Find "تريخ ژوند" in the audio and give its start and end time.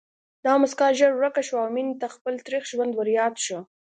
2.45-2.93